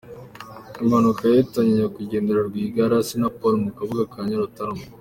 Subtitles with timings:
[0.81, 4.83] Impanuka yahitanye Nyakwigendera Rwigara Assinapol mu kabuga ka Nyarutarama